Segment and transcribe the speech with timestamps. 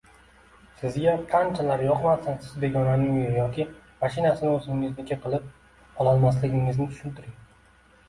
[0.77, 3.69] Sizga qanchalar yoqmasin siz begonaning uyi yoki
[4.03, 5.49] mashinasini o‘zingizniki qilib
[6.09, 7.43] olomasligingizni tushuntiring.